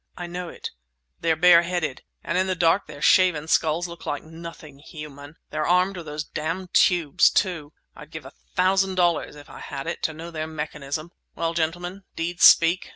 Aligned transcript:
"I 0.17 0.25
know 0.25 0.49
it!" 0.49 0.71
"They're 1.19 1.35
bareheaded; 1.35 2.01
and 2.23 2.35
in 2.35 2.47
the 2.47 2.55
dark 2.55 2.87
their 2.87 3.03
shaven 3.03 3.47
skulls 3.47 3.87
look 3.87 4.03
like 4.07 4.23
nothing 4.23 4.79
human. 4.79 5.35
They're 5.51 5.67
armed 5.67 5.95
with 5.95 6.07
those 6.07 6.23
damned 6.23 6.73
tubes, 6.73 7.29
too. 7.29 7.73
I'd 7.95 8.09
give 8.09 8.25
a 8.25 8.33
thousand 8.55 8.95
dollars—if 8.95 9.47
I 9.47 9.59
had 9.59 9.85
it!—to 9.85 10.11
know 10.11 10.31
their 10.31 10.47
mechanism. 10.47 11.11
Well, 11.35 11.53
gentlemen, 11.53 12.01
deeds 12.15 12.45
speak. 12.45 12.89